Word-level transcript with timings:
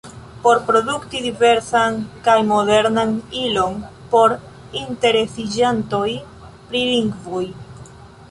Por 0.43 0.59
produkti 0.67 1.19
diversan 1.25 1.97
kaj 2.27 2.35
modernan 2.51 3.11
ilon 3.41 3.77
por 4.15 4.35
interesiĝantoj 4.81 6.05
pri 6.71 6.81
lingvoj. 6.95 7.43